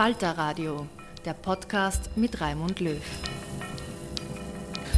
[0.00, 0.86] Falter Radio,
[1.26, 3.02] der Podcast mit Raimund Löw.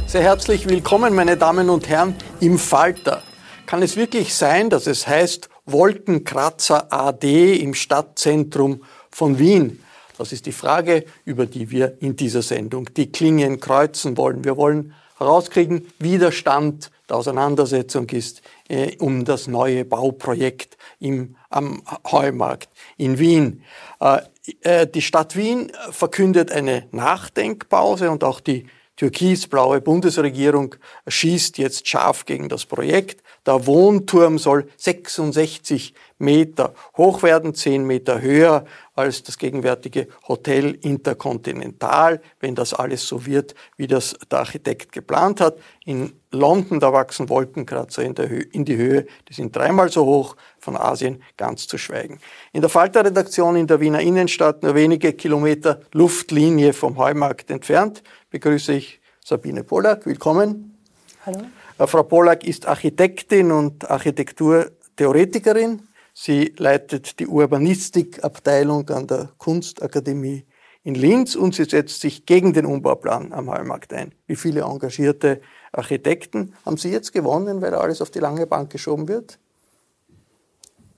[0.07, 3.21] Sehr herzlich willkommen, meine Damen und Herren, im Falter.
[3.65, 8.81] Kann es wirklich sein, dass es heißt Wolkenkratzer AD im Stadtzentrum
[9.11, 9.83] von Wien?
[10.17, 14.45] Das ist die Frage, über die wir in dieser Sendung die Klingen kreuzen wollen.
[14.45, 21.35] Wir wollen herauskriegen, wie der Stand der Auseinandersetzung ist äh, um das neue Bauprojekt im,
[21.53, 23.63] am Heumarkt in Wien.
[23.99, 24.21] Äh,
[24.61, 28.65] äh, die Stadt Wien verkündet eine Nachdenkpause und auch die
[28.95, 30.75] türkisblaue Bundesregierung
[31.07, 33.23] schießt jetzt scharf gegen das Projekt.
[33.45, 38.65] Der Wohnturm soll 66 Meter hoch werden, 10 Meter höher
[38.95, 45.41] als das gegenwärtige Hotel Intercontinental, wenn das alles so wird, wie das der Architekt geplant
[45.41, 45.57] hat.
[45.83, 50.77] In London, da wachsen Wolkenkratzer in, in die Höhe, die sind dreimal so hoch, von
[50.77, 52.19] Asien ganz zu schweigen.
[52.53, 58.01] In der Falter-Redaktion in der Wiener Innenstadt, nur wenige Kilometer Luftlinie vom Heumarkt entfernt,
[58.33, 60.07] begrüße ich Sabine Pollack.
[60.07, 60.75] Willkommen.
[61.23, 61.43] Hallo.
[61.77, 65.83] Äh, Frau Pollack ist Architektin und Architekturtheoretikerin.
[66.15, 70.45] Sie leitet die Urbanistikabteilung an der Kunstakademie
[70.83, 74.15] in Linz und sie setzt sich gegen den Umbauplan am Hallmarkt ein.
[74.25, 75.39] Wie viele engagierte
[75.71, 79.37] Architekten haben Sie jetzt gewonnen, weil alles auf die lange Bank geschoben wird?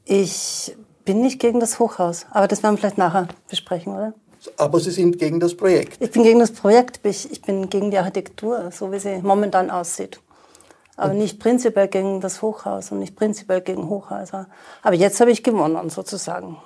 [0.06, 4.14] Ich bin nicht gegen das Hochhaus, aber das werden wir vielleicht nachher besprechen, oder?
[4.58, 5.98] Aber Sie sind gegen das Projekt?
[6.00, 10.20] Ich bin gegen das Projekt, ich bin gegen die Architektur, so wie sie momentan aussieht.
[10.98, 14.48] Aber nicht prinzipiell gegen das Hochhaus und nicht prinzipiell gegen Hochhäuser.
[14.82, 16.58] Aber jetzt habe ich gewonnen, sozusagen.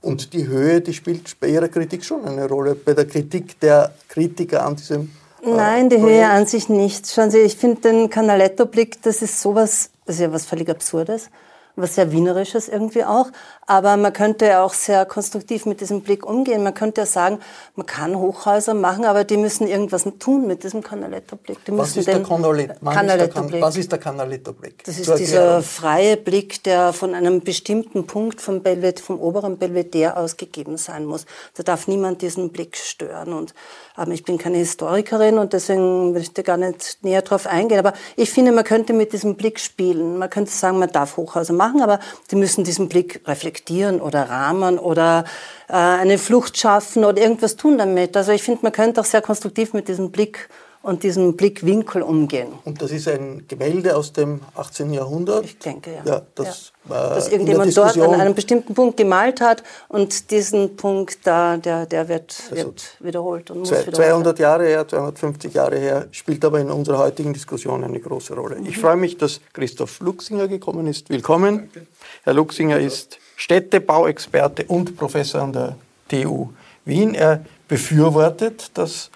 [0.00, 3.92] Und die Höhe, die spielt bei Ihrer Kritik schon eine Rolle, bei der Kritik der
[4.08, 5.10] Kritiker an diesem
[5.42, 6.18] äh, Nein, die Projekt?
[6.18, 7.08] Höhe an sich nicht.
[7.08, 11.30] Schauen Sie, ich finde den Canaletto-Blick, das ist sowas, das ist ja was völlig Absurdes
[11.76, 13.28] was sehr Wienerisches irgendwie auch.
[13.66, 16.62] Aber man könnte auch sehr konstruktiv mit diesem Blick umgehen.
[16.62, 17.38] Man könnte ja sagen,
[17.74, 21.58] man kann Hochhäuser machen, aber die müssen irgendwas tun mit diesem Canaletto-Blick.
[21.68, 23.62] Was, ist der Canaletto-Blick?
[23.62, 24.84] Was ist der Canaletto-Blick?
[24.84, 30.16] Das ist dieser freie Blick, der von einem bestimmten Punkt vom, Belved vom oberen Belvedere
[30.16, 31.26] aus gegeben sein muss.
[31.54, 33.32] Da darf niemand diesen Blick stören.
[33.32, 33.54] Und
[33.96, 37.78] aber ich bin keine Historikerin und deswegen möchte ich gar nicht näher drauf eingehen.
[37.78, 40.18] Aber ich finde, man könnte mit diesem Blick spielen.
[40.18, 42.00] Man könnte sagen, man darf Hochhäuser machen, aber
[42.30, 45.24] die müssen diesen Blick reflektieren oder rahmen oder
[45.68, 48.16] äh, eine Flucht schaffen oder irgendwas tun damit.
[48.16, 50.48] Also ich finde, man könnte auch sehr konstruktiv mit diesem Blick
[50.86, 52.46] und diesem Blickwinkel umgehen.
[52.64, 54.92] Und das ist ein Gemälde aus dem 18.
[54.92, 55.44] Jahrhundert?
[55.44, 56.02] Ich denke, ja.
[56.04, 56.94] ja, das, ja.
[56.94, 61.86] Äh, Dass irgendjemand dort an einem bestimmten Punkt gemalt hat und diesen Punkt da, der,
[61.86, 66.44] der wird, also wird wiederholt und muss zwei, 200 Jahre her, 250 Jahre her, spielt
[66.44, 68.54] aber in unserer heutigen Diskussion eine große Rolle.
[68.54, 68.66] Mhm.
[68.66, 71.10] Ich freue mich, dass Christoph Luxinger gekommen ist.
[71.10, 71.68] Willkommen.
[71.74, 71.88] Danke.
[72.22, 72.86] Herr Luxinger Hallo.
[72.86, 75.76] ist Städtebauexperte und Professor an der
[76.08, 76.50] TU
[76.84, 77.14] Wien.
[77.14, 79.10] Er befürwortet das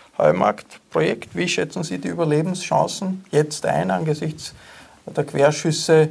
[0.94, 1.34] Heumarktprojekt.
[1.34, 4.54] Wie schätzen Sie die Überlebenschancen jetzt ein angesichts
[5.06, 6.10] der Querschüsse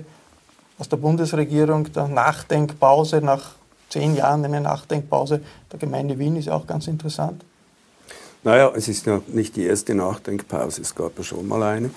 [0.78, 3.52] aus der Bundesregierung, der Nachdenkpause nach
[3.90, 5.42] zehn Jahren eine Nachdenkpause
[5.72, 7.44] der Gemeinde Wien ist auch ganz interessant.
[8.44, 11.92] Naja, es ist ja nicht die erste Nachdenkpause, es gab ja schon mal eine,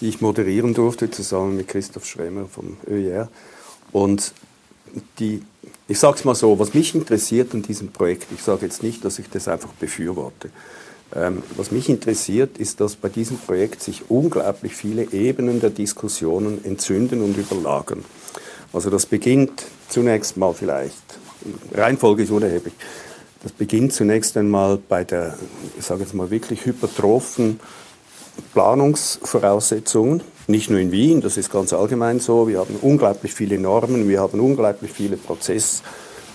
[0.00, 3.28] die ich moderieren durfte, zusammen mit Christoph Schremer vom ÖR.
[3.92, 4.32] Und
[5.18, 5.42] die,
[5.88, 9.04] ich sage es mal so, was mich interessiert an diesem Projekt, ich sage jetzt nicht,
[9.04, 10.50] dass ich das einfach befürworte,
[11.56, 17.22] was mich interessiert, ist, dass bei diesem Projekt sich unglaublich viele Ebenen der Diskussionen entzünden
[17.22, 18.04] und überlagern.
[18.72, 20.96] Also das beginnt zunächst mal vielleicht,
[21.72, 22.74] Reihenfolge ist unerheblich,
[23.44, 25.38] das beginnt zunächst einmal bei der,
[25.78, 27.60] ich sage jetzt mal wirklich hypertrophen
[28.52, 32.48] Planungsvoraussetzungen, nicht nur in Wien, das ist ganz allgemein so.
[32.48, 35.16] Wir haben unglaublich viele Normen, wir haben unglaublich viele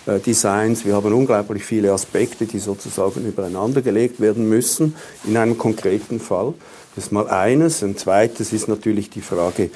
[0.06, 6.20] Prozessdesigns, wir haben unglaublich viele Aspekte, die sozusagen übereinander gelegt werden müssen in einem konkreten
[6.20, 6.54] Fall.
[6.96, 7.84] Das ist mal eines.
[7.84, 9.70] Ein zweites ist natürlich die Frage,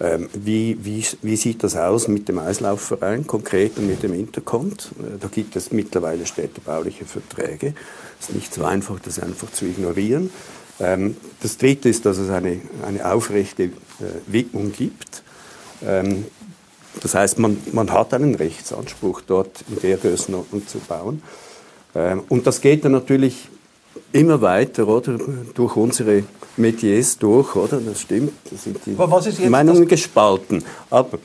[0.00, 4.92] ähm, wie, wie, wie, sieht das aus mit dem Eislaufverein konkret und mit dem Intercont?
[4.98, 7.74] Äh, da gibt es mittlerweile städtebauliche Verträge.
[8.18, 10.30] Es ist nicht so einfach, das einfach zu ignorieren.
[10.78, 13.70] Ähm, das Dritte ist, dass es eine, eine aufrechte äh,
[14.26, 15.22] Widmung gibt.
[16.94, 21.22] Ähm, das heißt, man, man hat einen Rechtsanspruch, dort in der Größenordnung zu bauen.
[22.28, 23.48] Und das geht dann natürlich
[24.12, 25.18] immer weiter, oder?
[25.54, 26.22] Durch unsere
[26.56, 27.80] Metiers durch, oder?
[27.80, 28.32] Das stimmt.
[28.50, 30.64] Da sind die Meinungen gespalten.
[30.90, 31.18] Aber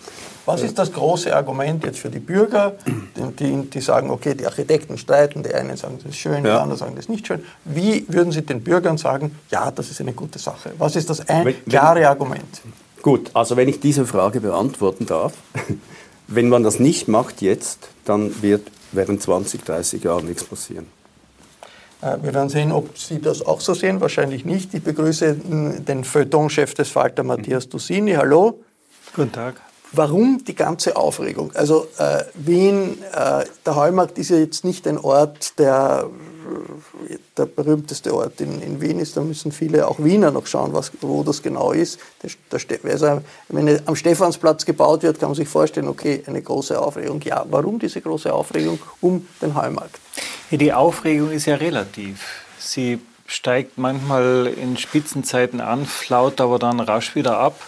[0.45, 2.73] was ist das große Argument jetzt für die Bürger,
[3.39, 6.77] die, die sagen, okay, die Architekten streiten, die einen sagen, das ist schön, die anderen
[6.77, 7.43] sagen, das ist nicht schön.
[7.63, 10.73] Wie würden Sie den Bürgern sagen, ja, das ist eine gute Sache?
[10.77, 12.61] Was ist das ein wenn, klare Argument?
[13.05, 15.33] Gut, also wenn ich diese Frage beantworten darf,
[16.27, 20.87] wenn man das nicht macht jetzt, dann wird während 20, 30 Jahren nichts passieren.
[22.01, 24.01] Äh, wir werden sehen, ob Sie das auch so sehen.
[24.01, 24.73] Wahrscheinlich nicht.
[24.73, 28.13] Ich begrüße den Feuilleton-Chef des Falter, Matthias Dussini.
[28.13, 28.63] Hallo.
[29.15, 29.61] Guten Tag.
[29.91, 31.51] Warum die ganze Aufregung?
[31.53, 36.09] Also äh, Wien, äh, der Heumarkt ist ja jetzt nicht ein Ort, der
[37.37, 39.17] der berühmteste Ort in, in, Wien ist.
[39.17, 41.99] Da müssen viele, auch Wiener, noch schauen, was, wo das genau ist.
[42.21, 46.79] Der, der, also, wenn am Stephansplatz gebaut wird, kann man sich vorstellen, okay, eine große
[46.79, 47.21] Aufregung.
[47.21, 49.99] Ja, warum diese große Aufregung um den Heumarkt?
[50.51, 52.45] Die Aufregung ist ja relativ.
[52.59, 57.59] Sie steigt manchmal in Spitzenzeiten an, flaut aber dann rasch wieder ab.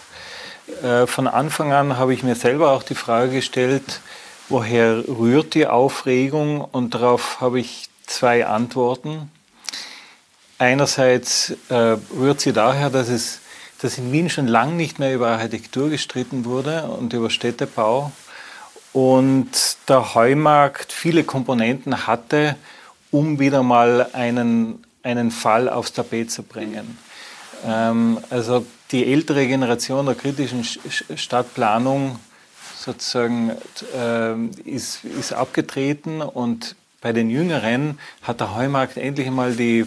[0.83, 4.01] Äh, von Anfang an habe ich mir selber auch die Frage gestellt,
[4.49, 6.61] woher rührt die Aufregung?
[6.61, 9.31] Und darauf habe ich zwei Antworten.
[10.59, 13.39] Einerseits äh, rührt sie daher, dass, es,
[13.81, 18.11] dass in Wien schon lange nicht mehr über Architektur gestritten wurde und über Städtebau
[18.93, 22.55] und der Heumarkt viele Komponenten hatte,
[23.11, 26.97] um wieder mal einen, einen Fall aufs Tapet zu bringen.
[27.65, 32.19] Ähm, also die ältere Generation der kritischen Stadtplanung
[32.77, 33.51] sozusagen
[33.95, 39.85] äh, ist, ist abgetreten und bei den Jüngeren hat der Heumarkt endlich einmal die,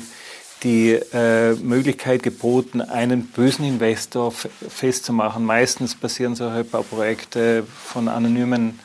[0.62, 5.44] die äh, Möglichkeit geboten, einen bösen Investor festzumachen.
[5.44, 8.78] Meistens passieren solche Bauprojekte von anonymen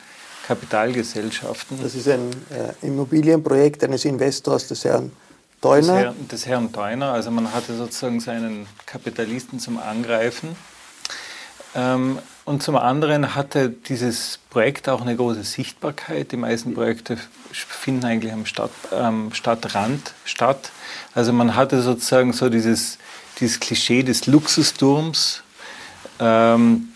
[0.46, 1.78] Kapitalgesellschaften.
[1.82, 5.12] Das ist ein äh, Immobilienprojekt eines Investors, des Herrn
[5.66, 6.12] Teuner.
[6.12, 7.12] Des, des Herrn Teuner.
[7.12, 10.56] Also man hatte sozusagen seinen Kapitalisten zum Angreifen.
[11.74, 16.30] Ähm, und zum anderen hatte dieses Projekt auch eine große Sichtbarkeit.
[16.32, 17.18] Die meisten Projekte
[17.52, 20.70] finden eigentlich am Stadt, ähm, Stadtrand statt.
[21.14, 22.98] Also man hatte sozusagen so dieses,
[23.40, 25.42] dieses Klischee des Luxusturms,
[26.20, 26.90] ähm,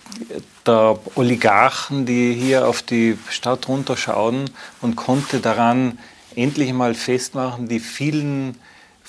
[0.66, 4.50] der Oligarchen, die hier auf die Stadt runterschauen
[4.80, 5.98] und konnte daran
[6.36, 8.56] endlich mal festmachen, die vielen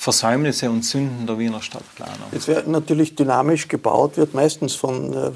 [0.02, 2.16] Versäumnisse und Sünden der Wiener Stadtplanung.
[2.32, 5.30] Jetzt wird natürlich dynamisch gebaut, wird meistens von äh,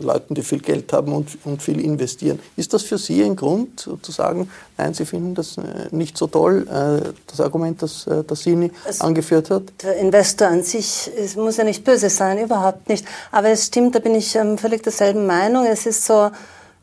[0.00, 2.38] Leuten, die viel Geld haben und, und, viel investieren.
[2.56, 4.48] Ist das für Sie ein Grund zu sagen,
[4.78, 8.70] nein, Sie finden das äh, nicht so toll, äh, das Argument, das, äh, das Sini
[8.86, 9.64] also angeführt hat?
[9.82, 13.04] Der Investor an sich muss ja nicht böse sein, überhaupt nicht.
[13.32, 15.66] Aber es stimmt, da bin ich ähm, völlig derselben Meinung.
[15.66, 16.30] Es ist so,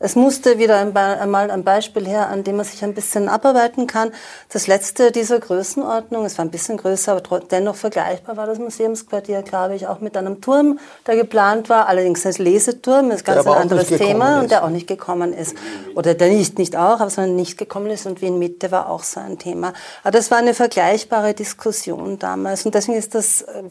[0.04, 4.12] es musste wieder einmal ein Beispiel her, an dem man sich ein bisschen abarbeiten kann.
[4.50, 9.44] Das letzte dieser Größenordnung, es war ein bisschen größer, aber dennoch vergleichbar, war das Museumsquartier,
[9.44, 13.46] glaube ich, auch mit einem Turm, der geplant war, allerdings als Leseturm, das ist ganz
[13.46, 15.56] ein anderes Thema und der auch nicht gekommen ist.
[15.96, 19.04] Oder der nicht, nicht auch, aber sondern nicht gekommen ist und Wien Mitte war auch
[19.04, 19.74] so ein Thema.
[20.02, 23.64] Aber das war eine vergleichbare Diskussion damals und deswegen ist das, äh,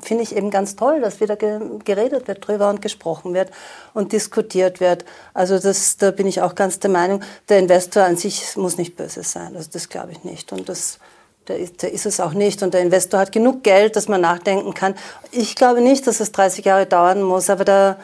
[0.00, 3.50] finde ich eben ganz toll, dass wieder geredet wird drüber und gesprochen wird
[3.92, 5.04] und diskutiert wird.
[5.34, 8.78] Also das das, da bin ich auch ganz der Meinung, der Investor an sich muss
[8.78, 9.56] nicht böse sein.
[9.56, 10.52] Also das glaube ich nicht.
[10.52, 10.98] Und das,
[11.48, 12.62] der ist, der ist es auch nicht.
[12.62, 14.94] Und der Investor hat genug Geld, dass man nachdenken kann.
[15.30, 17.98] Ich glaube nicht, dass es 30 Jahre dauern muss, aber da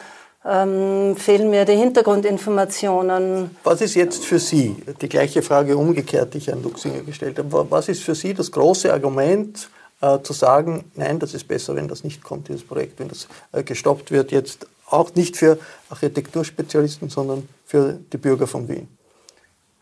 [0.45, 3.51] ähm, fehlen mir die Hintergrundinformationen.
[3.63, 7.67] Was ist jetzt für Sie, die gleiche Frage umgekehrt, die ich an Luxinger gestellt habe,
[7.69, 9.69] was ist für Sie das große Argument,
[10.01, 13.27] äh, zu sagen, nein, das ist besser, wenn das nicht kommt, dieses Projekt, wenn das
[13.51, 15.59] äh, gestoppt wird, jetzt auch nicht für
[15.89, 18.89] Architekturspezialisten, sondern für die Bürger von Wien?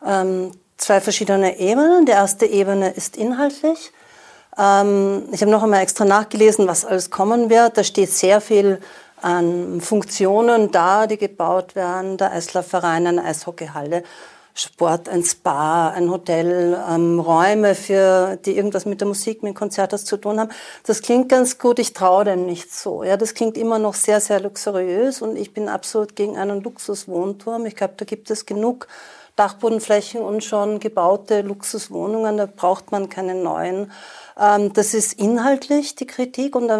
[0.05, 2.05] Ähm, zwei verschiedene Ebenen.
[2.05, 3.91] Die erste Ebene ist inhaltlich.
[4.59, 7.77] Ähm, ich habe noch einmal extra nachgelesen, was alles kommen wird.
[7.77, 8.79] Da steht sehr viel
[9.21, 12.17] an Funktionen da, die gebaut werden.
[12.17, 14.03] Der Eislaufverein, eine Eishockeyhalle,
[14.53, 19.97] Sport, ein Spa, ein Hotel, ähm, Räume, für, die irgendwas mit der Musik, mit Konzerten
[19.97, 20.51] zu tun haben.
[20.85, 23.03] Das klingt ganz gut, ich traue dem nicht so.
[23.03, 27.65] Ja, das klingt immer noch sehr, sehr luxuriös und ich bin absolut gegen einen Luxuswohnturm.
[27.65, 28.87] Ich glaube, da gibt es genug
[29.39, 33.89] Dachbodenflächen und schon gebaute Luxuswohnungen, da braucht man keine neuen.
[34.39, 36.77] Ähm, das ist inhaltlich die Kritik und da,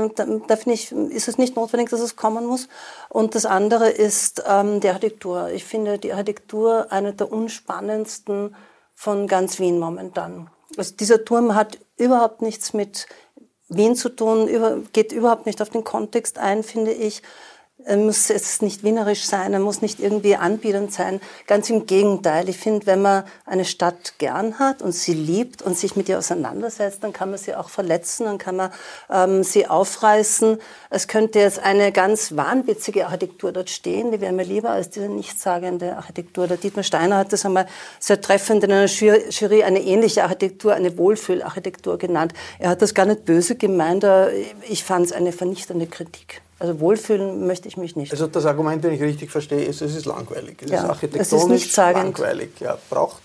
[0.55, 2.69] finde ich, ist es nicht notwendig, dass es kommen muss.
[3.09, 5.49] Und das andere ist ähm, die Architektur.
[5.49, 8.55] Ich finde die Architektur eine der unspannendsten
[8.95, 10.49] von ganz Wien momentan.
[10.77, 13.07] Also dieser Turm hat überhaupt nichts mit
[13.67, 17.21] Wien zu tun, über, geht überhaupt nicht auf den Kontext ein, finde ich.
[17.85, 21.21] Er muss jetzt nicht wienerisch sein, er muss nicht irgendwie anbietend sein.
[21.47, 22.49] Ganz im Gegenteil.
[22.49, 26.17] Ich finde, wenn man eine Stadt gern hat und sie liebt und sich mit ihr
[26.17, 28.71] auseinandersetzt, dann kann man sie auch verletzen, dann kann man
[29.09, 30.59] ähm, sie aufreißen.
[30.89, 35.07] Es könnte jetzt eine ganz wahnwitzige Architektur dort stehen, die wäre mir lieber als diese
[35.07, 36.47] nichtssagende Architektur.
[36.47, 37.65] Der Dietmar Steiner hat das einmal
[37.99, 42.33] sehr treffend in einer Jury eine ähnliche Architektur, eine Wohlfühlarchitektur genannt.
[42.59, 44.05] Er hat das gar nicht böse gemeint,
[44.67, 46.41] ich fand es eine vernichtende Kritik.
[46.59, 48.11] Also wohlfühlen möchte ich mich nicht.
[48.11, 50.57] Also das Argument, wenn ich richtig verstehe, ist, es ist langweilig.
[50.61, 52.49] Es ja, ist architektonisch ist langweilig.
[52.59, 53.21] Ja, braucht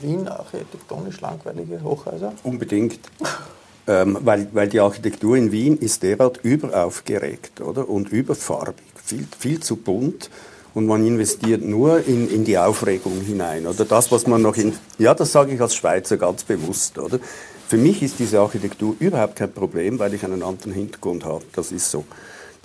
[0.00, 2.32] Wien architektonisch langweilige Hochhäuser?
[2.44, 3.00] Unbedingt.
[3.88, 7.88] ähm, weil, weil die Architektur in Wien ist derart überaufgeregt oder?
[7.88, 10.30] und überfarbig, viel, viel zu bunt
[10.76, 13.66] und man investiert nur in, in die Aufregung hinein.
[13.66, 14.74] Oder das, was man noch in.
[14.98, 16.98] Ja, das sage ich als Schweizer ganz bewusst.
[16.98, 17.18] Oder?
[17.66, 21.42] Für mich ist diese Architektur überhaupt kein Problem, weil ich einen anderen Hintergrund habe.
[21.54, 22.04] Das ist so.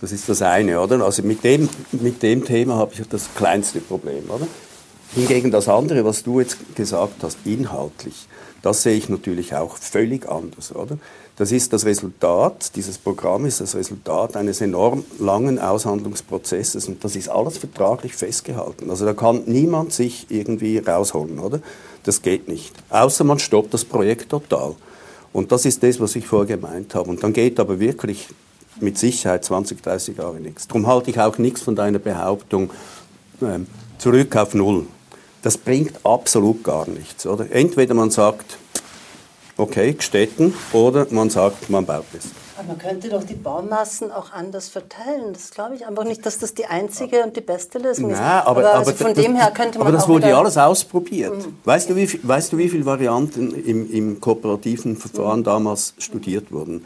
[0.01, 1.05] Das ist das eine, oder?
[1.05, 4.47] Also mit dem, mit dem Thema habe ich das kleinste Problem, oder?
[5.13, 8.27] Hingegen das andere, was du jetzt gesagt hast, inhaltlich,
[8.63, 10.97] das sehe ich natürlich auch völlig anders, oder?
[11.37, 17.15] Das ist das Resultat, dieses Programm ist das Resultat eines enorm langen Aushandlungsprozesses und das
[17.15, 18.89] ist alles vertraglich festgehalten.
[18.89, 21.59] Also da kann niemand sich irgendwie rausholen, oder?
[22.03, 22.73] Das geht nicht.
[22.89, 24.75] Außer man stoppt das Projekt total.
[25.33, 27.09] Und das ist das, was ich vorher gemeint habe.
[27.09, 28.27] Und dann geht aber wirklich
[28.79, 30.67] mit Sicherheit 20, 30 Jahre nichts.
[30.67, 32.71] Darum halte ich auch nichts von deiner Behauptung
[33.41, 34.87] ähm, zurück auf Null.
[35.41, 37.25] Das bringt absolut gar nichts.
[37.25, 37.51] Oder?
[37.51, 38.57] Entweder man sagt,
[39.57, 42.29] okay, Städten, oder man sagt, man baut es.
[42.57, 45.33] Aber man könnte doch die Baumassen auch anders verteilen.
[45.33, 48.19] Das glaube ich einfach nicht, dass das die einzige und die beste Lösung ist.
[48.19, 50.57] Nein, aber, aber, also von das, dem her könnte man Aber das wurde ja alles
[50.57, 51.37] ausprobiert.
[51.37, 51.57] Mhm.
[51.63, 55.45] Weißt, du, wie, weißt du, wie viele Varianten im, im kooperativen Verfahren mhm.
[55.45, 56.85] damals studiert wurden?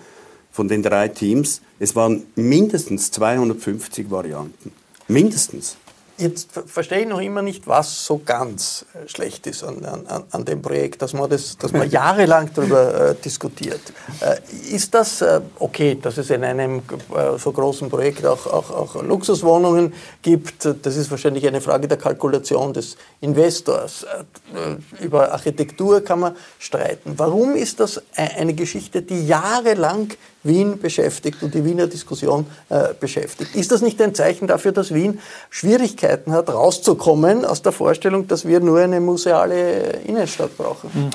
[0.55, 4.71] Von den drei Teams, es waren mindestens 250 Varianten.
[5.09, 5.75] Mindestens.
[6.17, 10.45] Jetzt verstehe ich noch immer nicht, was so ganz äh, schlecht ist an, an, an
[10.45, 13.81] dem Projekt, dass man, das, dass man jahrelang darüber äh, diskutiert.
[14.21, 14.37] Äh,
[14.73, 16.77] ist das äh, okay, dass es in einem
[17.13, 20.69] äh, so großen Projekt auch, auch, auch, Luxuswohnungen gibt?
[20.83, 24.03] Das ist wahrscheinlich eine Frage der Kalkulation des Investors.
[24.03, 27.15] Äh, über Architektur kann man streiten.
[27.17, 30.13] Warum ist das eine Geschichte, die jahrelang
[30.45, 33.55] Wien beschäftigt und die Wiener Diskussion äh, beschäftigt.
[33.55, 38.47] Ist das nicht ein Zeichen dafür, dass Wien Schwierigkeiten hat, rauszukommen aus der Vorstellung, dass
[38.47, 40.89] wir nur eine museale Innenstadt brauchen?
[40.93, 41.09] Hm.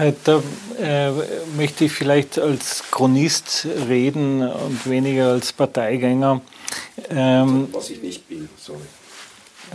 [0.00, 0.42] Äh, da
[0.80, 1.10] äh,
[1.56, 6.40] möchte ich vielleicht als Chronist reden und weniger als Parteigänger.
[7.10, 8.80] Ähm, was ich nicht bin, sorry.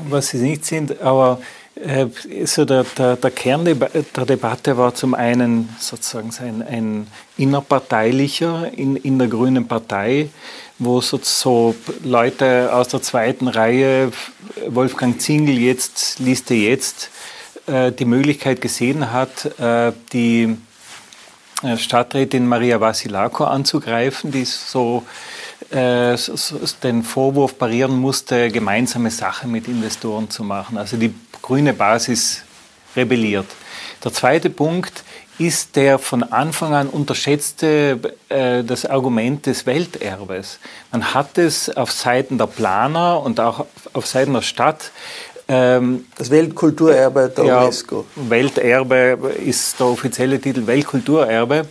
[0.10, 1.63] Was Sie nicht sind, aber äh,
[2.46, 8.96] so der, der, der Kern der Debatte war zum einen sozusagen ein, ein innerparteilicher in,
[8.96, 10.30] in der Grünen Partei,
[10.78, 14.12] wo so, so Leute aus der zweiten Reihe,
[14.68, 17.10] Wolfgang Zingel jetzt, Liste jetzt,
[17.66, 20.56] äh, die Möglichkeit gesehen hat, äh, die
[21.78, 25.04] Stadträtin Maria Vasilako anzugreifen, die so
[25.72, 30.78] den Vorwurf parieren musste, gemeinsame Sache mit Investoren zu machen.
[30.78, 32.42] Also die grüne Basis
[32.96, 33.46] rebelliert.
[34.04, 35.04] Der zweite Punkt
[35.38, 40.60] ist der von Anfang an unterschätzte äh, das Argument des Welterbes.
[40.92, 44.92] Man hat es auf Seiten der Planer und auch auf Seiten der Stadt
[45.48, 48.06] ähm, das Weltkulturerbe der ja, UNESCO.
[48.16, 51.68] Welterbe ist der offizielle Titel Weltkulturerbe.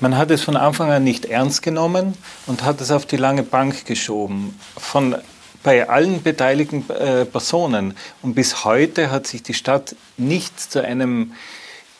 [0.00, 3.42] Man hat es von Anfang an nicht ernst genommen und hat es auf die lange
[3.42, 4.58] Bank geschoben.
[4.78, 5.16] Von
[5.62, 7.94] bei allen beteiligten äh, Personen.
[8.22, 11.32] Und bis heute hat sich die Stadt nicht zu einem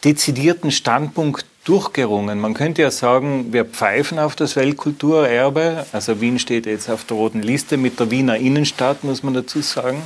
[0.05, 2.41] dezidierten Standpunkt durchgerungen.
[2.41, 5.87] Man könnte ja sagen, wir pfeifen auf das Weltkulturerbe.
[5.93, 9.61] Also Wien steht jetzt auf der roten Liste mit der Wiener Innenstadt, muss man dazu
[9.61, 10.03] sagen.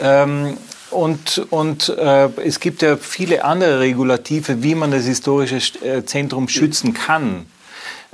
[0.00, 0.56] Ähm,
[0.90, 6.48] und, und äh, es gibt ja viele andere Regulative, wie man das historische äh, Zentrum
[6.48, 7.46] schützen kann.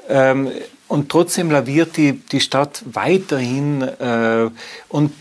[0.09, 0.50] Ähm,
[0.88, 4.49] und trotzdem laviert die, die Stadt weiterhin äh,
[4.88, 5.12] und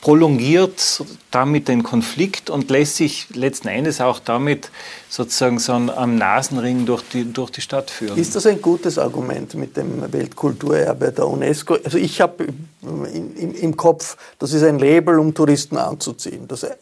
[0.00, 4.70] prolongiert damit den Konflikt und lässt sich letzten Endes auch damit
[5.08, 8.16] sozusagen so am Nasenring durch die, durch die Stadt führen.
[8.16, 11.76] Ist das ein gutes Argument mit dem Weltkulturerbe der UNESCO?
[11.84, 12.48] Also ich habe
[12.82, 16.48] im, im Kopf, das ist ein Label, um Touristen anzuziehen.
[16.48, 16.72] Das äh,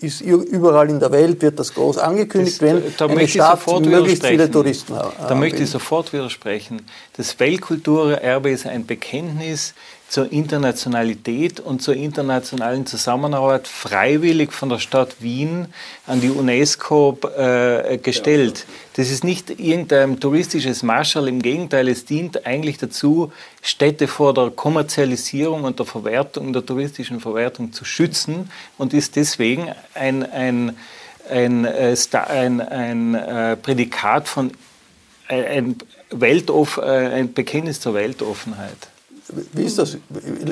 [0.00, 4.24] ist überall in der Welt, wird das groß angekündigt, das, wenn da eine Stadt möglichst
[4.24, 5.12] viele Touristen hat.
[5.28, 6.82] Da möchte ich sofort widersprechen.
[7.16, 9.74] Das Weltkulturerbe ist ein Bekenntnis
[10.08, 15.66] zur Internationalität und zur internationalen Zusammenarbeit freiwillig von der Stadt Wien
[16.06, 18.66] an die UNESCO äh, gestellt.
[18.94, 23.32] Das ist nicht irgendein touristisches Marschall, im Gegenteil, es dient eigentlich dazu,
[23.62, 29.72] Städte vor der Kommerzialisierung und der Verwertung, der touristischen Verwertung zu schützen und ist deswegen
[29.94, 30.76] ein, ein,
[31.28, 34.52] ein, äh, ein, ein, äh, Prädikat von
[35.28, 35.74] ein,
[36.10, 38.78] Weltoff, ein Bekenntnis zur Weltoffenheit.
[39.52, 39.96] Wie ist das?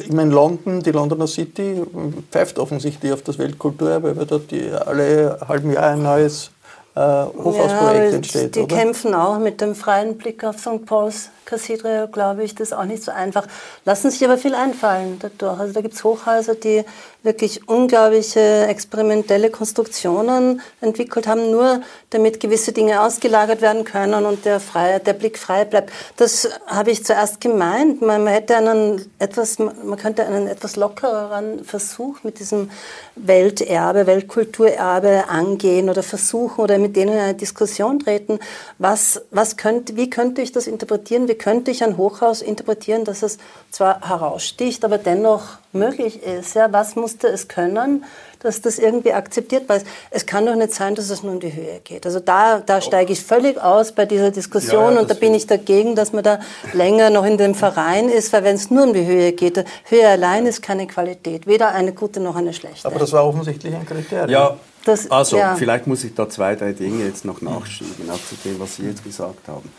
[0.04, 1.82] Ich meine, London, die Londoner City
[2.30, 6.50] pfeift offensichtlich auf das Weltkulturerbe, weil dort die alle halben Jahr ein neues
[6.94, 8.56] äh, Hochhausprojekt ja, entsteht.
[8.56, 8.76] Die oder?
[8.76, 10.84] kämpfen auch mit dem freien Blick auf St.
[10.86, 13.46] Paul's Kathedral, glaube ich, das ist auch nicht so einfach.
[13.84, 15.60] Lassen sich aber viel einfallen dadurch.
[15.60, 16.84] Also da gibt es Hochhäuser, die
[17.24, 24.60] wirklich unglaubliche experimentelle Konstruktionen entwickelt haben, nur damit gewisse Dinge ausgelagert werden können und der,
[24.60, 25.90] frei, der Blick frei bleibt.
[26.16, 28.02] Das habe ich zuerst gemeint.
[28.02, 32.70] Man, hätte einen etwas, man könnte einen etwas lockereren Versuch mit diesem
[33.16, 38.38] Welterbe, Weltkulturerbe angehen oder versuchen oder mit denen in eine Diskussion treten.
[38.78, 41.26] Was, was könnte, wie könnte ich das interpretieren?
[41.26, 43.38] Wie könnte ich ein Hochhaus interpretieren, dass es
[43.70, 46.54] zwar heraussticht, aber dennoch möglich ist?
[46.54, 48.04] Ja, was musste es können,
[48.40, 49.86] dass das irgendwie akzeptierbar ist?
[50.10, 52.06] Es kann doch nicht sein, dass es nur um die Höhe geht.
[52.06, 55.34] Also da, da steige ich völlig aus bei dieser Diskussion ja, ja, und da bin
[55.34, 56.40] ich dagegen, dass man da
[56.72, 60.08] länger noch in dem Verein ist, weil wenn es nur um die Höhe geht, Höhe
[60.08, 62.86] allein ist keine Qualität, weder eine gute noch eine schlechte.
[62.86, 64.30] Aber das war offensichtlich ein Kriterium.
[64.30, 65.56] Ja, das, also ja.
[65.56, 68.82] vielleicht muss ich da zwei, drei Dinge jetzt noch nachschieben, auch zu dem, was Sie
[68.82, 69.72] jetzt gesagt haben.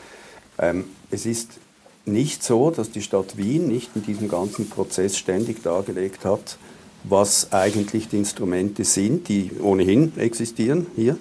[0.58, 1.60] Ähm, es ist
[2.06, 6.58] nicht so, dass die Stadt Wien nicht in diesem ganzen Prozess ständig dargelegt hat,
[7.04, 11.18] was eigentlich die Instrumente sind, die ohnehin existieren hier,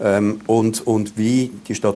[0.00, 1.95] ähm, und, und wie die Stadt.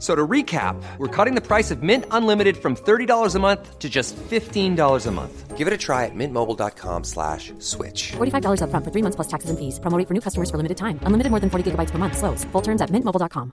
[0.00, 3.88] So to recap, we're cutting the price of Mint Unlimited from $30 a month to
[3.90, 5.58] just $15 a month.
[5.58, 8.12] Give it a try at mintmobile.com slash switch.
[8.12, 9.78] $45 up front for three months plus taxes and fees.
[9.78, 10.98] Promoting for new customers for limited time.
[11.02, 12.16] Unlimited more than 40 gigabytes per month.
[12.16, 12.44] Slows.
[12.44, 13.52] Full terms at mintmobile.com.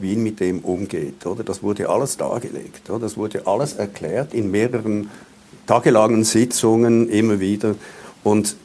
[0.00, 1.44] Wien mit dem umgeht, oder?
[1.44, 3.00] Das wurde alles dargelegt, oder?
[3.00, 5.10] Das wurde alles erklärt in mehreren
[5.66, 7.74] tagelangen Sitzungen immer wieder.
[8.22, 8.56] Und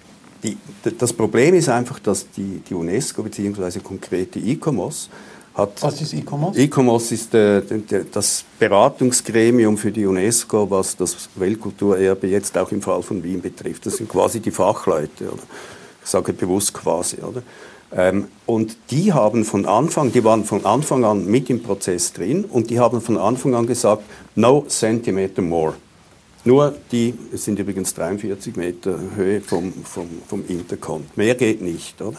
[0.43, 0.58] die,
[0.97, 3.80] das Problem ist einfach, dass die, die UNESCO bzw.
[3.80, 5.10] konkrete ICOMOS
[5.54, 5.82] hat.
[5.82, 6.58] Was ist ICOMOS?
[6.58, 7.62] ICOMOS ist äh,
[8.12, 13.86] das Beratungsgremium für die UNESCO, was das Weltkulturerbe jetzt auch im Fall von Wien betrifft.
[13.86, 15.25] Das sind quasi die Fachleute.
[15.25, 15.43] Oder?
[16.04, 17.17] Ich sage bewusst quasi.
[17.17, 17.43] Oder?
[17.91, 22.45] Ähm, und die haben von Anfang, die waren von Anfang an mit im Prozess drin
[22.45, 24.04] und die haben von Anfang an gesagt,
[24.36, 25.73] no centimeter more.
[26.45, 31.17] Nur die, es sind übrigens 43 Meter Höhe vom, vom, vom Interkont.
[31.17, 32.17] Mehr geht nicht, oder?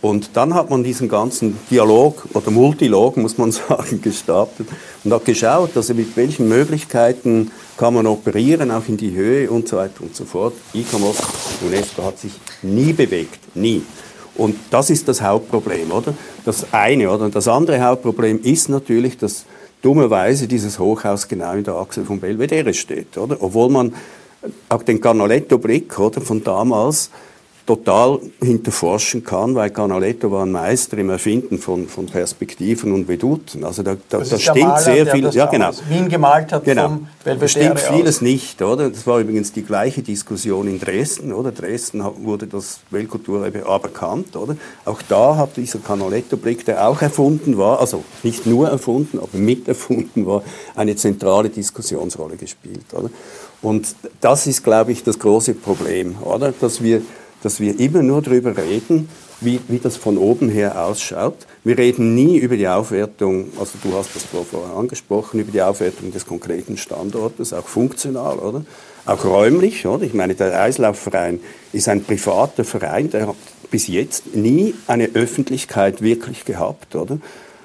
[0.00, 4.68] Und dann hat man diesen ganzen Dialog oder Multilog, muss man sagen, gestartet
[5.02, 9.68] und hat geschaut, also mit welchen Möglichkeiten kann man operieren, auch in die Höhe und
[9.68, 10.54] so weiter und so fort.
[10.74, 11.16] ICOMOS,
[11.66, 13.82] UNESCO hat sich nie bewegt, nie.
[14.36, 16.12] Und das ist das Hauptproblem, oder?
[16.44, 17.30] Das eine, oder?
[17.30, 19.44] Das andere Hauptproblem ist natürlich, dass
[19.84, 23.36] dummerweise dieses Hochhaus genau in der Achse von Belvedere steht, oder?
[23.40, 23.94] Obwohl man
[24.68, 27.10] auch den Canaletto-Blick, von damals
[27.66, 33.64] total hinterforschen kann, weil Canaletto war ein Meister im Erfinden von, von Perspektiven und Veduten.
[33.64, 35.30] Also da, da, da stimmt Maler, sehr viel.
[35.30, 35.70] ja, genau.
[35.88, 36.88] Wien gemalt hat genau.
[36.88, 38.20] vom Belvedere Da stimmt vieles aus.
[38.20, 38.90] nicht, oder?
[38.90, 41.52] Das war übrigens die gleiche Diskussion in Dresden, oder?
[41.52, 44.56] Dresden wurde das Weltkulturerbe aberkannt, oder?
[44.84, 49.68] Auch da hat dieser Canaletto-Blick, der auch erfunden war, also nicht nur erfunden, aber mit
[49.68, 50.42] erfunden war,
[50.74, 53.08] eine zentrale Diskussionsrolle gespielt, oder?
[53.62, 56.52] Und das ist, glaube ich, das große Problem, oder?
[56.52, 57.00] Dass wir
[57.44, 59.08] dass wir immer nur darüber reden,
[59.40, 61.36] wie, wie das von oben her ausschaut.
[61.62, 66.10] Wir reden nie über die Aufwertung, also du hast das vorher angesprochen, über die Aufwertung
[66.12, 68.64] des konkreten Standortes, auch funktional, oder?
[69.06, 70.04] Auch räumlich, oder?
[70.04, 71.40] Ich meine, der Eislaufverein
[71.72, 73.36] ist ein privater Verein, der hat
[73.70, 77.18] bis jetzt nie eine Öffentlichkeit wirklich gehabt, oder?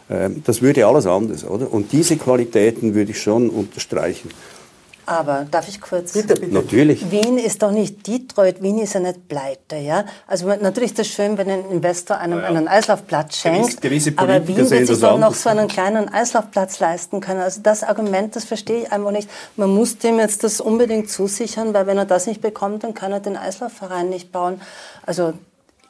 [0.10, 1.72] Ähm, das würde alles anders, oder?
[1.72, 4.30] Und diese Qualitäten würde ich schon unterstreichen.
[5.10, 6.14] Aber darf ich kurz?
[6.14, 6.54] Bitte, bitte.
[6.54, 7.10] Natürlich.
[7.10, 9.78] Wien ist doch nicht Detroit, Wien ist ja nicht pleite.
[9.78, 10.06] Ja?
[10.28, 12.46] Also natürlich ist das schön, wenn ein Investor einem ja.
[12.46, 13.82] einen Eislaufplatz schenkt.
[13.82, 17.40] Gewisse, gewisse aber Wien wird sich doch noch so einen kleinen Eislaufplatz leisten können.
[17.42, 19.28] Also das Argument, das verstehe ich einfach nicht.
[19.56, 23.12] Man muss dem jetzt das unbedingt zusichern, weil wenn er das nicht bekommt, dann kann
[23.12, 24.62] er den Eislaufverein nicht bauen.
[25.08, 25.34] Also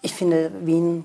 [0.01, 1.03] ich finde, Wien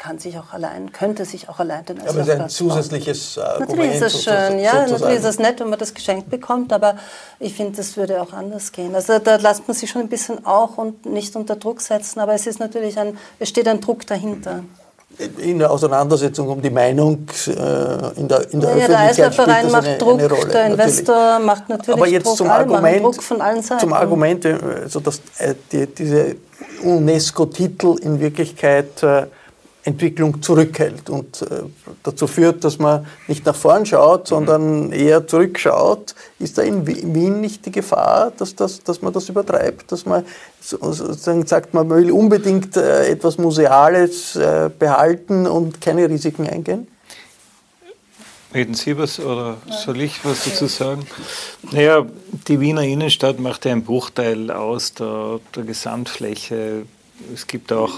[0.00, 3.68] kann sich auch allein, könnte sich auch allein den Aber es ist ein zusätzliches Argument.
[3.68, 4.92] Natürlich ist es schön, ja, sozusagen.
[4.92, 6.96] natürlich ist es nett, wenn man das geschenkt bekommt, aber
[7.38, 8.94] ich finde, das würde auch anders gehen.
[8.94, 12.32] Also da lässt man sich schon ein bisschen auch und nicht unter Druck setzen, aber
[12.32, 14.64] es ist natürlich ein, es steht ein Druck dahinter.
[15.36, 17.50] In der Auseinandersetzung um die Meinung äh,
[18.18, 21.14] in der, in der ja, Öffentlichkeit der Verein macht eine, Druck, eine Rolle, der Investor
[21.14, 21.46] natürlich.
[21.46, 23.80] macht natürlich Aber jetzt Druck, zum Argument, Druck von allen Seiten.
[23.80, 26.36] Zum Argument, also dass äh, die, diese
[26.82, 29.26] UNESCO-Titel in Wirklichkeit äh,
[29.84, 31.62] Entwicklung zurückhält und äh,
[32.02, 34.92] dazu führt, dass man nicht nach vorn schaut, sondern mhm.
[34.92, 39.90] eher zurückschaut, ist da in Wien nicht die Gefahr, dass, das, dass man das übertreibt,
[39.90, 40.24] dass man
[40.60, 46.86] sozusagen sagt, man will unbedingt äh, etwas Museales äh, behalten und keine Risiken eingehen?
[48.52, 51.06] Reden Sie was oder soll ich was dazu sagen?
[51.70, 52.04] Naja,
[52.48, 56.84] die Wiener Innenstadt macht ja einen Bruchteil aus der, der Gesamtfläche.
[57.32, 57.92] Es gibt auch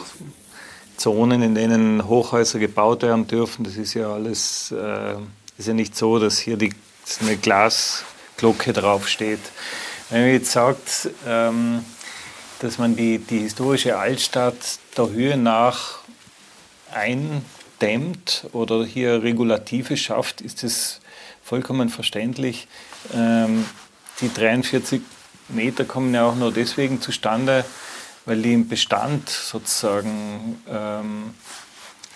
[0.96, 3.64] Zonen, in denen Hochhäuser gebaut werden dürfen.
[3.64, 5.14] Das ist ja alles, äh,
[5.58, 6.72] ist ja nicht so, dass hier die,
[7.20, 9.40] eine Glasglocke draufsteht.
[10.10, 11.84] Wenn man jetzt sagt, ähm,
[12.60, 14.56] dass man die, die historische Altstadt
[14.96, 15.98] der Höhe nach
[16.92, 21.00] eindämmt oder hier Regulative schafft, ist das
[21.42, 22.68] vollkommen verständlich.
[23.14, 23.66] Ähm,
[24.20, 25.02] die 43
[25.48, 27.64] Meter kommen ja auch nur deswegen zustande,
[28.24, 31.34] weil die im Bestand sozusagen, ähm,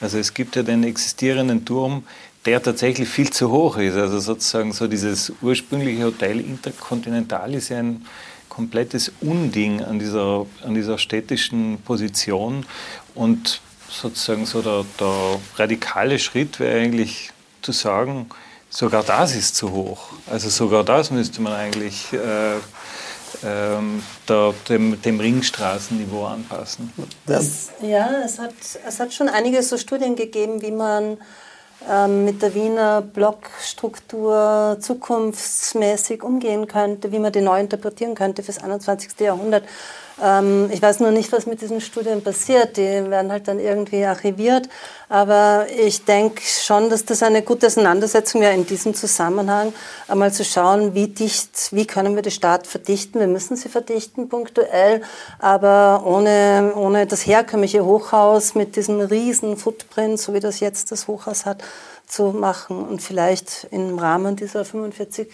[0.01, 2.05] also es gibt ja den existierenden Turm,
[2.45, 3.97] der tatsächlich viel zu hoch ist.
[3.97, 8.07] Also sozusagen so dieses ursprüngliche Hotel Intercontinental ist ja ein
[8.49, 12.65] komplettes Unding an dieser, an dieser städtischen Position
[13.15, 17.31] und sozusagen so der, der radikale Schritt wäre eigentlich
[17.63, 18.29] zu sagen,
[18.71, 20.09] sogar das ist zu hoch.
[20.27, 22.57] Also sogar das müsste man eigentlich äh,
[23.45, 26.93] ähm, der, dem, dem, Ringstraßenniveau anpassen.
[27.27, 28.55] Es, ja, es hat,
[28.87, 31.19] es hat schon einige so Studien gegeben, wie man
[31.89, 38.59] ähm, mit der Wiener Blockstruktur zukunftsmäßig umgehen könnte, wie man die neu interpretieren könnte fürs
[38.59, 39.21] 21.
[39.21, 39.65] Jahrhundert.
[40.23, 42.77] Ähm, ich weiß nur nicht, was mit diesen Studien passiert.
[42.77, 44.69] Die werden halt dann irgendwie archiviert.
[45.09, 49.73] Aber ich denke schon, dass das eine gute Auseinandersetzung wäre in diesem Zusammenhang,
[50.09, 53.21] einmal zu schauen, wie dicht, wie können wir die Stadt verdichten.
[53.21, 55.03] Wir müssen sie verdichten, punktuell,
[55.39, 61.07] aber ohne, ohne das herkömmliche Hochhaus mit diesem riesen Footprint, so wie das jetzt das
[61.07, 61.63] Hochhaus hat,
[62.07, 65.29] zu machen und vielleicht im Rahmen dieser 45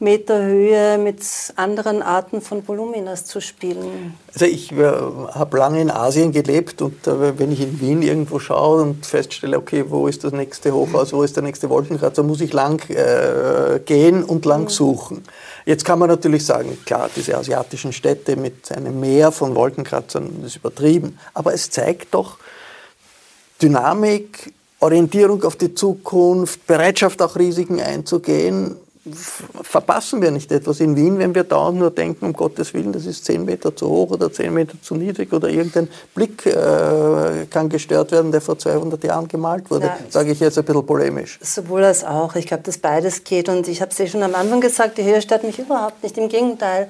[0.00, 1.22] Meter Höhe mit
[1.56, 4.14] anderen Arten von Voluminas zu spielen?
[4.32, 8.38] Also ich äh, habe lange in Asien gelebt und äh, wenn ich in Wien irgendwo
[8.38, 12.40] schaue und feststelle, okay, wo ist das nächste Hochhaus, wo ist der nächste Wolkenkratzer, muss
[12.40, 14.68] ich lang äh, gehen und lang mhm.
[14.68, 15.24] suchen.
[15.66, 20.56] Jetzt kann man natürlich sagen, klar, diese asiatischen Städte mit einem Meer von Wolkenkratzern ist
[20.56, 22.38] übertrieben, aber es zeigt doch
[23.60, 28.76] Dynamik, Orientierung auf die Zukunft, Bereitschaft auch Risiken einzugehen
[29.62, 33.06] verpassen wir nicht etwas in Wien, wenn wir dauernd nur denken, um Gottes Willen, das
[33.06, 37.68] ist zehn Meter zu hoch oder zehn Meter zu niedrig oder irgendein Blick äh, kann
[37.68, 41.38] gestört werden, der vor 200 Jahren gemalt wurde, sage ich jetzt ein bisschen polemisch.
[41.42, 42.34] Sowohl als auch.
[42.34, 45.04] Ich glaube, dass beides geht und ich habe es ja schon am Anfang gesagt, die
[45.04, 46.18] Höhe stört mich überhaupt nicht.
[46.18, 46.88] Im Gegenteil.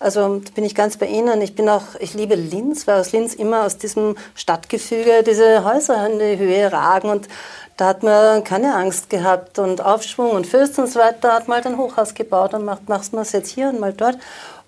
[0.00, 1.40] Also da bin ich ganz bei Ihnen.
[1.40, 6.06] Ich bin auch, ich liebe Linz, weil aus Linz immer aus diesem Stadtgefüge diese Häuser
[6.06, 7.28] in die Höhe ragen und
[7.76, 11.32] da hat man keine Angst gehabt und Aufschwung und Fürst und so weiter.
[11.32, 13.92] Hat man halt ein Hochhaus gebaut und macht, macht man es jetzt hier und mal
[13.92, 14.16] dort.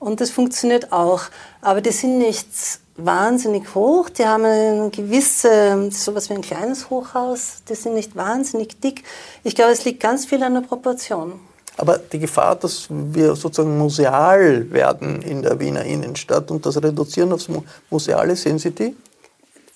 [0.00, 1.22] Und das funktioniert auch.
[1.62, 2.48] Aber die sind nicht
[2.96, 4.08] wahnsinnig hoch.
[4.08, 7.62] Die haben eine gewisse, sowas wie ein kleines Hochhaus.
[7.68, 9.04] Die sind nicht wahnsinnig dick.
[9.44, 11.38] Ich glaube, es liegt ganz viel an der Proportion.
[11.76, 17.32] Aber die Gefahr, dass wir sozusagen museal werden in der Wiener Innenstadt und das reduzieren
[17.32, 17.48] aufs
[17.90, 18.96] Museale, sehen Sie die?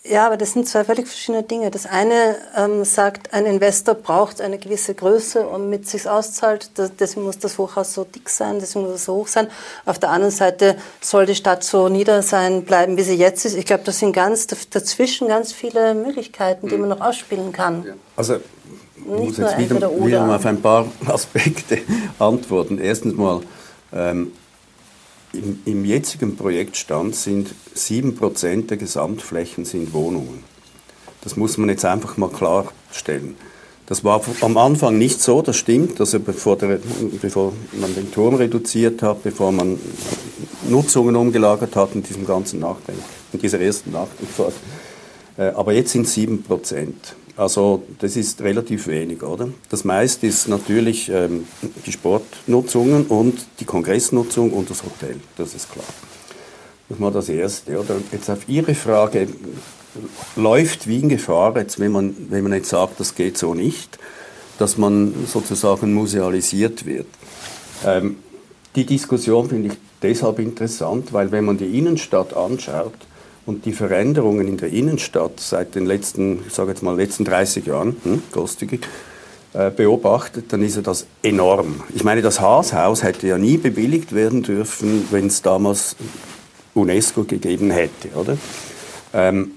[0.03, 1.71] Ja, aber das sind zwei völlig verschiedene Dinge.
[1.71, 6.71] Das eine ähm, sagt, ein Investor braucht eine gewisse Größe, damit es sich auszahlt.
[6.77, 9.49] Das, deswegen muss das Hochhaus so dick sein, deswegen muss es so hoch sein.
[9.85, 13.55] Auf der anderen Seite soll die Stadt so nieder sein, bleiben, wie sie jetzt ist.
[13.55, 17.85] Ich glaube, das sind ganz dazwischen ganz viele Möglichkeiten, die man noch ausspielen kann.
[18.17, 18.41] Also
[19.11, 21.79] muss jetzt wieder, wieder mal auf ein paar Aspekte
[22.19, 22.79] antworten.
[22.79, 23.41] Erstens mal,
[23.93, 24.33] ähm,
[25.33, 30.43] im, Im jetzigen Projektstand sind 7% der Gesamtflächen sind Wohnungen.
[31.23, 33.37] Das muss man jetzt einfach mal klarstellen.
[33.87, 36.01] Das war am Anfang nicht so, das stimmt.
[36.01, 36.81] Also bevor, der,
[37.21, 39.79] bevor, man den Turm reduziert hat, bevor man
[40.69, 44.57] Nutzungen umgelagert hat in diesem ganzen Nachdenken, in dieser ersten Nachdenkphase.
[45.37, 47.15] Äh, aber jetzt sind 7 Prozent.
[47.41, 49.49] Also das ist relativ wenig, oder?
[49.71, 51.47] Das meiste ist natürlich ähm,
[51.87, 55.87] die Sportnutzungen und die Kongressnutzung und das Hotel, das ist klar.
[56.91, 57.81] Das mal das Erste.
[57.81, 57.97] Oder?
[58.13, 59.27] Jetzt auf Ihre Frage,
[60.37, 63.99] läuft Wien Gefahr, jetzt, wenn, man, wenn man jetzt sagt, das geht so nicht,
[64.59, 67.07] dass man sozusagen musealisiert wird?
[67.87, 68.17] Ähm,
[68.77, 72.93] die Diskussion finde ich deshalb interessant, weil wenn man die Innenstadt anschaut,
[73.51, 77.67] und die Veränderungen in der Innenstadt seit den letzten, ich sage jetzt mal, letzten 30
[77.67, 78.83] Jahren, hm, großzügig,
[79.55, 81.83] äh, beobachtet, dann ist ja das enorm.
[81.93, 85.97] Ich meine, das Haashaus hätte ja nie bewilligt werden dürfen, wenn es damals
[86.75, 88.37] UNESCO gegeben hätte, oder?
[89.13, 89.51] Ähm,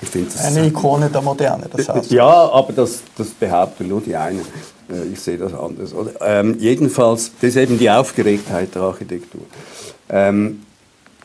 [0.00, 2.10] ich das eine Ikone der Moderne, das Haus.
[2.10, 4.42] Ja, aber das, das behaupten nur die einen.
[4.88, 5.92] Äh, ich sehe das anders.
[5.92, 6.12] Oder?
[6.20, 9.40] Ähm, jedenfalls, das ist eben die Aufgeregtheit der Architektur.
[10.08, 10.62] Ähm,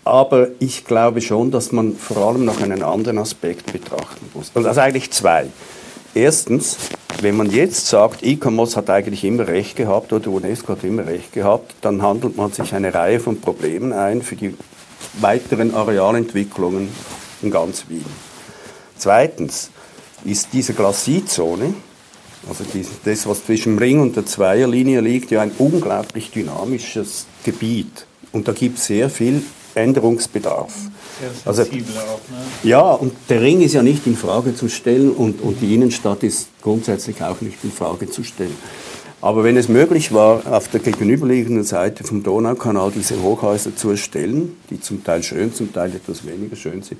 [0.09, 4.51] aber ich glaube schon, dass man vor allem noch einen anderen Aspekt betrachten muss.
[4.53, 5.45] Und also eigentlich zwei.
[6.15, 6.77] Erstens,
[7.21, 11.33] wenn man jetzt sagt, E-Commerce hat eigentlich immer recht gehabt oder UNESCO hat immer recht
[11.33, 14.55] gehabt, dann handelt man sich eine Reihe von Problemen ein für die
[15.19, 16.89] weiteren Arealentwicklungen
[17.41, 18.05] in ganz Wien.
[18.97, 19.69] Zweitens
[20.25, 21.73] ist diese Glaciezone,
[22.47, 22.63] also
[23.05, 28.07] das, was zwischen dem Ring und der Zweierlinie liegt, ja ein unglaublich dynamisches Gebiet.
[28.31, 29.43] Und da gibt es sehr viel
[29.75, 30.73] Änderungsbedarf.
[31.45, 31.79] also, auch, ne?
[32.63, 36.23] Ja, und der Ring ist ja nicht in Frage zu stellen und, und die Innenstadt
[36.23, 38.55] ist grundsätzlich auch nicht in Frage zu stellen.
[39.21, 44.55] Aber wenn es möglich war, auf der gegenüberliegenden Seite vom Donaukanal diese Hochhäuser zu erstellen,
[44.69, 46.99] die zum Teil schön, zum Teil etwas weniger schön sind,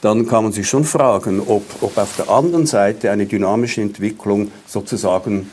[0.00, 4.50] dann kann man sich schon fragen, ob, ob auf der anderen Seite eine dynamische Entwicklung
[4.66, 5.48] sozusagen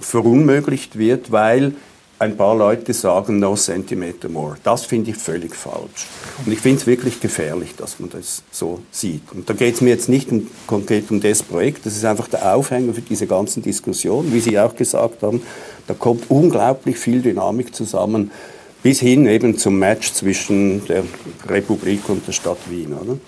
[0.00, 1.74] verunmöglicht wird, weil
[2.22, 4.54] ein paar Leute sagen, no centimeter more.
[4.62, 6.06] Das finde ich völlig falsch.
[6.46, 9.22] Und ich finde es wirklich gefährlich, dass man das so sieht.
[9.32, 12.28] Und da geht es mir jetzt nicht um, konkret um das Projekt, das ist einfach
[12.28, 14.32] der Aufhänger für diese ganzen Diskussionen.
[14.32, 15.42] Wie Sie auch gesagt haben,
[15.88, 18.30] da kommt unglaublich viel Dynamik zusammen,
[18.84, 21.02] bis hin eben zum Match zwischen der
[21.48, 22.92] Republik und der Stadt Wien.
[22.92, 23.18] Oder?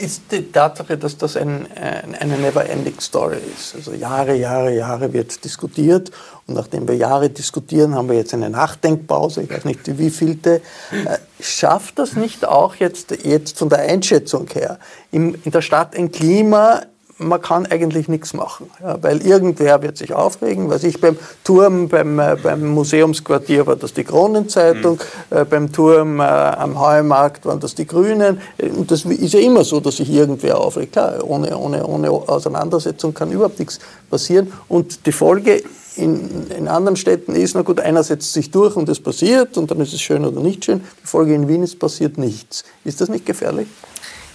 [0.00, 3.74] Ist die Tatsache, dass das ein, ein, eine never-ending Story ist.
[3.74, 6.10] Also Jahre, Jahre, Jahre wird diskutiert
[6.46, 10.60] und nachdem wir Jahre diskutieren, haben wir jetzt eine Nachdenkpause, ich weiß nicht wie vielte.
[10.90, 14.78] Äh, schafft das nicht auch jetzt, jetzt von der Einschätzung her,
[15.10, 16.82] in, in der Stadt ein Klima,
[17.22, 20.68] man kann eigentlich nichts machen, ja, weil irgendwer wird sich aufregen.
[20.68, 24.98] Was ich beim Turm, beim, äh, beim Museumsquartier war das die Kronenzeitung,
[25.30, 25.36] mhm.
[25.36, 28.40] äh, beim Turm äh, am Heumarkt waren das die Grünen.
[28.58, 30.92] Und das ist ja immer so, dass sich irgendwer aufregt.
[30.92, 33.78] Klar, ohne, ohne, ohne Auseinandersetzung kann überhaupt nichts
[34.10, 34.52] passieren.
[34.68, 35.62] Und die Folge
[35.96, 39.70] in, in, anderen Städten ist, na gut, einer setzt sich durch und es passiert und
[39.70, 40.80] dann ist es schön oder nicht schön.
[41.02, 42.64] Die Folge in Wien ist, passiert nichts.
[42.84, 43.68] Ist das nicht gefährlich?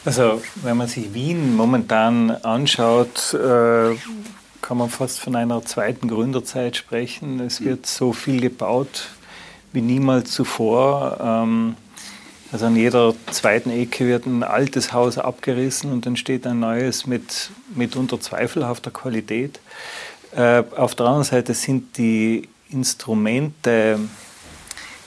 [0.07, 3.93] Also wenn man sich Wien momentan anschaut, äh,
[4.61, 7.41] kann man fast von einer zweiten Gründerzeit sprechen.
[7.41, 9.09] Es wird so viel gebaut
[9.73, 11.17] wie niemals zuvor.
[11.19, 11.75] Ähm,
[12.53, 17.05] also an jeder zweiten Ecke wird ein altes Haus abgerissen und dann steht ein neues
[17.05, 19.59] mit mitunter zweifelhafter Qualität.
[20.33, 23.99] Äh, auf der anderen Seite sind die Instrumente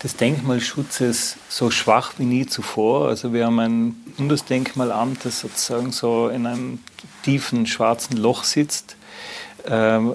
[0.03, 3.09] des Denkmalschutzes so schwach wie nie zuvor.
[3.09, 6.79] Also wir haben ein Bundesdenkmalamt, das sozusagen so in einem
[7.23, 8.97] tiefen schwarzen Loch sitzt,
[9.67, 10.15] ähm,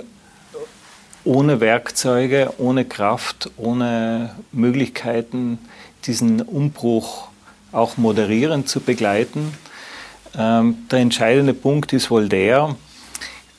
[1.24, 5.60] ohne Werkzeuge, ohne Kraft, ohne Möglichkeiten,
[6.06, 7.28] diesen Umbruch
[7.72, 9.54] auch moderierend zu begleiten.
[10.38, 12.76] Ähm, der entscheidende Punkt ist wohl der,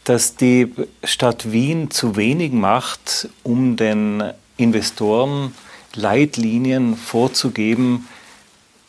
[0.05, 4.23] dass die Stadt Wien zu wenig macht, um den
[4.57, 5.53] Investoren
[5.95, 8.09] Leitlinien vorzugeben,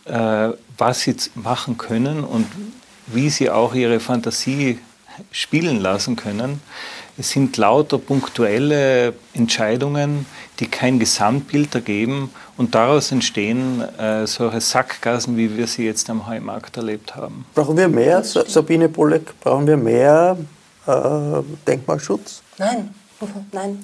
[0.06, 2.48] äh, was sie machen können und
[3.08, 4.80] wie sie auch ihre Fantasie
[5.32, 6.62] spielen lassen können.
[7.18, 10.28] Es sind lauter punktuelle Entscheidungen,
[10.60, 16.28] die kein Gesamtbild ergeben und daraus entstehen äh, solche Sackgassen, wie wir sie jetzt am
[16.28, 17.46] Heumarkt erlebt haben.
[17.56, 20.38] Brauchen wir mehr, Sabine Bullock, brauchen wir mehr
[20.86, 20.92] äh,
[21.66, 22.44] Denkmalschutz?
[22.60, 22.94] Nein,
[23.52, 23.84] nein.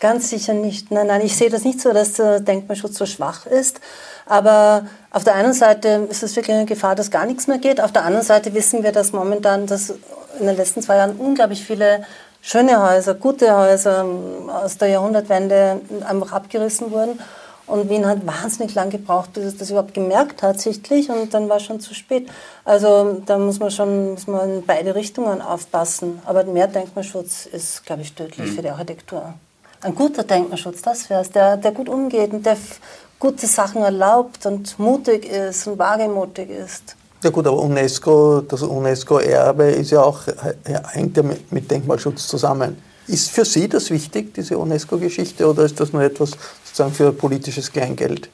[0.00, 0.90] Ganz sicher nicht.
[0.90, 3.80] Nein, nein, ich sehe das nicht so, dass der Denkmalschutz so schwach ist.
[4.26, 7.80] Aber auf der einen Seite ist es wirklich eine Gefahr, dass gar nichts mehr geht.
[7.80, 9.90] Auf der anderen Seite wissen wir, dass momentan, dass
[10.38, 12.04] in den letzten zwei Jahren unglaublich viele
[12.40, 14.06] schöne Häuser, gute Häuser
[14.62, 17.18] aus der Jahrhundertwende einfach abgerissen wurden.
[17.70, 21.08] Und Wien hat wahnsinnig lang gebraucht, bis es das überhaupt gemerkt hat, sichtlich.
[21.08, 22.28] Und dann war es schon zu spät.
[22.64, 26.20] Also da muss man schon muss man in beide Richtungen aufpassen.
[26.24, 28.54] Aber mehr Denkmalschutz ist, glaube ich, tödlich mhm.
[28.56, 29.34] für die Architektur.
[29.82, 32.56] Ein guter Denkmalschutz, das wäre es, der, der gut umgeht und der
[33.18, 36.96] gute Sachen erlaubt und mutig ist und wagemutig ist.
[37.22, 40.22] Ja gut, aber UNESCO, das UNESCO-Erbe ist ja auch,
[40.88, 42.82] hängt ja mit, mit Denkmalschutz zusammen.
[43.10, 46.30] Ist für Sie das wichtig, diese UNESCO-Geschichte, oder ist das nur etwas
[46.64, 48.30] sozusagen für politisches Kleingeld?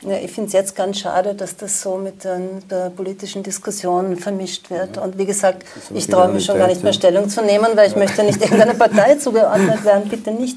[0.00, 4.16] Ja, ich finde es jetzt ganz schade, dass das so mit den, der politischen Diskussion
[4.16, 4.98] vermischt wird.
[4.98, 7.94] Und wie gesagt, ich traue mich schon gar nicht mehr Stellung zu nehmen, weil ich
[7.94, 10.56] möchte nicht irgendeiner Partei zugeordnet werden, bitte nicht.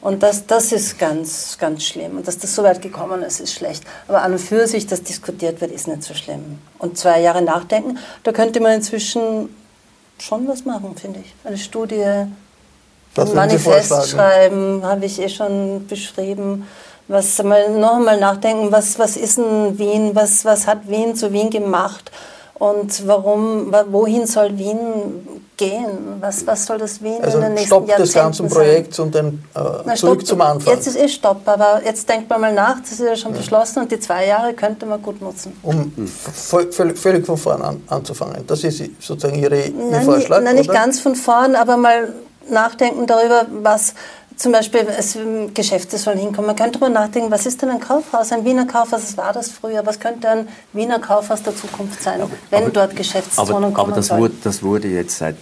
[0.00, 2.16] Und das, das ist ganz, ganz schlimm.
[2.16, 3.84] Und dass das so weit gekommen ist, ist schlecht.
[4.08, 6.58] Aber an und für sich, dass diskutiert wird, ist nicht so schlimm.
[6.78, 9.48] Und zwei Jahre nachdenken, da könnte man inzwischen
[10.18, 11.34] schon was machen, finde ich.
[11.44, 12.26] Eine Studie,
[13.16, 16.66] ein Manifest schreiben, habe ich eh schon beschrieben
[17.08, 21.50] was noch einmal nachdenken, was, was ist denn Wien, was, was hat Wien zu Wien
[21.50, 22.10] gemacht
[22.54, 24.78] und warum, wohin soll Wien
[25.56, 26.18] gehen?
[26.20, 29.14] Was, was soll das Wien also in den nächsten Stopp Jahrzehnten des ganzen Projekts und
[29.14, 30.74] dann äh, Na, zurück Stopp, zum Anfang.
[30.74, 33.38] Jetzt ist eh Stopp, aber jetzt denkt man mal nach, das ist ja schon ja.
[33.38, 35.58] beschlossen und die zwei Jahre könnte man gut nutzen.
[35.62, 38.46] Um völlig, völlig von vorn an, anzufangen.
[38.46, 40.40] Das ist sozusagen Ihre, Ihr nein, Vorschlag?
[40.40, 42.12] Nein, nicht ganz von vorn, aber mal
[42.50, 43.94] nachdenken darüber, was
[44.36, 45.16] zum Beispiel es,
[45.54, 46.46] Geschäfte sollen hinkommen.
[46.46, 48.32] Man könnte darüber nachdenken, was ist denn ein Kaufhaus?
[48.32, 49.84] Ein Wiener Kaufhaus, was war das früher?
[49.86, 53.92] Was könnte ein Wiener Kaufhaus der Zukunft sein, wenn aber, dort Geschäftszonen aber, kommen Aber
[53.92, 54.20] das sollen?
[54.22, 55.36] wurde, das wurde jetzt seit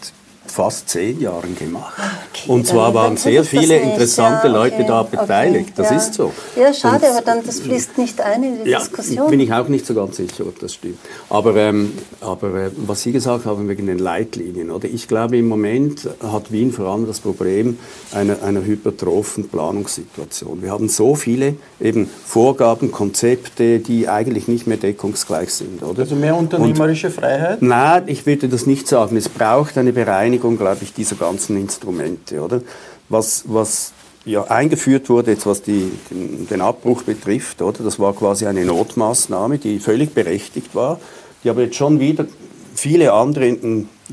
[0.51, 1.95] fast zehn Jahren gemacht.
[2.33, 5.71] Okay, und zwar waren sehr viele interessante ja, okay, Leute da beteiligt.
[5.71, 5.97] Okay, das ja.
[5.97, 6.33] ist so.
[6.57, 9.31] Ja, schade, und, aber dann das fließt nicht ein in die ja, Diskussion.
[9.31, 10.99] Bin ich auch nicht so ganz sicher, ob das stimmt.
[11.29, 14.89] Aber, ähm, aber äh, was Sie gesagt haben wegen den Leitlinien, oder?
[14.89, 17.79] Ich glaube, im Moment hat Wien vor allem das Problem
[18.13, 20.63] einer, einer hypertrophen Planungssituation.
[20.63, 26.03] Wir haben so viele eben Vorgaben, Konzepte, die eigentlich nicht mehr deckungsgleich sind, oder?
[26.03, 27.63] Also mehr unternehmerische und, Freiheit?
[27.63, 29.17] Nein, ich würde das nicht sagen.
[29.17, 32.63] Es braucht eine Bereinigung Beschleunigung, glaube ich, dieser ganzen Instrumente, oder?
[33.09, 33.93] Was, was
[34.25, 37.83] ja, eingeführt wurde, jetzt was die, den, den Abbruch betrifft, oder?
[37.83, 41.01] Das war quasi eine Notmaßnahme, die völlig berechtigt war,
[41.45, 42.27] die aber jetzt schon wieder
[42.75, 43.57] viele andere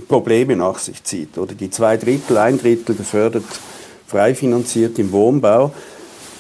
[0.08, 1.54] Probleme nach sich zieht, oder?
[1.54, 3.46] Die zwei Drittel, ein Drittel gefördert,
[4.06, 5.72] frei finanziert im Wohnbau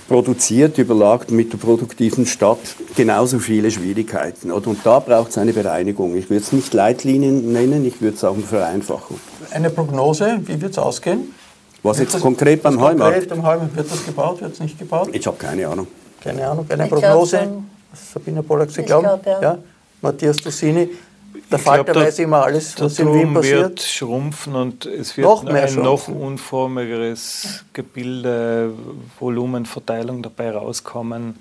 [0.07, 2.59] produziert, überlagt mit der produktiven Stadt
[2.95, 4.51] genauso viele Schwierigkeiten.
[4.51, 6.15] Und da braucht es eine Bereinigung.
[6.15, 9.19] Ich würde es nicht Leitlinien nennen, ich würde es auch eine Vereinfachung.
[9.51, 11.33] Eine Prognose, wie wird es ausgehen?
[11.83, 13.13] Was wird jetzt das, konkret beim Heumarkt?
[13.13, 13.75] Konkret beim Heumarkt?
[13.75, 15.09] Wird das gebaut, wird es nicht gebaut?
[15.11, 15.87] Ich habe keine Ahnung.
[16.21, 17.47] Keine Ahnung, eine ich Prognose?
[18.13, 19.05] Sabine Pollack, Sie glauben?
[19.05, 19.41] Glaub, ja.
[19.41, 19.57] ja.
[20.01, 20.89] Matthias Dussini,
[21.51, 23.59] der Falter glaub, weiß immer alles, was in Wien passiert.
[23.61, 28.73] wird schrumpfen und es wird noch ein noch unformigeres Gebilde,
[29.19, 31.35] Volumenverteilung dabei rauskommen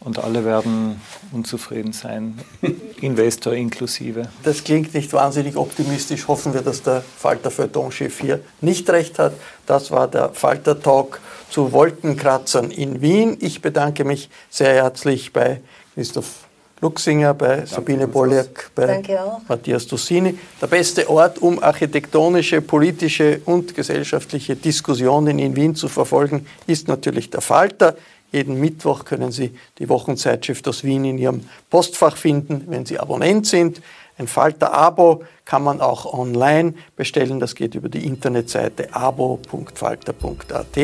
[0.00, 1.00] und alle werden
[1.32, 2.38] unzufrieden sein,
[3.00, 4.28] Investor inklusive.
[4.42, 6.28] Das klingt nicht wahnsinnig optimistisch.
[6.28, 9.32] Hoffen wir, dass der Falter Feuilleton-Chef hier nicht recht hat.
[9.66, 13.38] Das war der Falter-Talk zu Wolkenkratzern in Wien.
[13.40, 15.60] Ich bedanke mich sehr herzlich bei
[15.94, 16.45] Christoph
[16.80, 19.02] Luxinger, bei Danke Sabine Boljak, bei
[19.48, 20.38] Matthias Dussini.
[20.60, 27.30] Der beste Ort, um architektonische, politische und gesellschaftliche Diskussionen in Wien zu verfolgen, ist natürlich
[27.30, 27.96] der Falter.
[28.30, 33.46] Jeden Mittwoch können Sie die Wochenzeitschrift aus Wien in Ihrem Postfach finden, wenn Sie Abonnent
[33.46, 33.80] sind.
[34.18, 37.40] Ein Falter-Abo kann man auch online bestellen.
[37.40, 40.76] Das geht über die Internetseite abo.falter.at.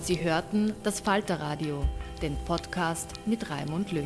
[0.03, 1.83] Sie hörten das Falterradio,
[2.21, 4.05] den Podcast mit Raimund Löw.